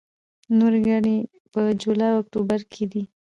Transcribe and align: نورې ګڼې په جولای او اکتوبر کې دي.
نورې 0.57 0.79
ګڼې 0.87 1.17
په 1.51 1.61
جولای 1.81 2.11
او 2.13 2.19
اکتوبر 2.23 2.59
کې 2.71 2.83
دي. 2.91 3.03